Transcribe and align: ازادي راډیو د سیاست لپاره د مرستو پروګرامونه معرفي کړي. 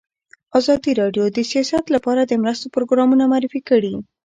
ازادي 0.59 0.91
راډیو 1.01 1.25
د 1.35 1.39
سیاست 1.51 1.85
لپاره 1.95 2.21
د 2.25 2.33
مرستو 2.43 2.67
پروګرامونه 2.75 3.23
معرفي 3.31 3.61
کړي. 3.69 3.93